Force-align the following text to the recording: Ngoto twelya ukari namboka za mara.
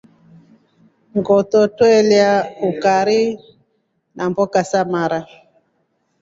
Ngoto 1.17 1.59
twelya 1.75 2.31
ukari 2.69 3.21
namboka 4.15 4.59
za 4.69 4.81
mara. 4.91 5.21